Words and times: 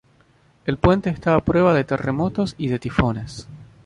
El 0.65 0.77
puente 0.77 1.11
está 1.11 1.35
a 1.35 1.41
prueba 1.45 1.75
de 1.75 1.83
terremotos 1.83 2.55
y 2.57 2.69
de 2.69 2.79
tifones. 2.79 3.47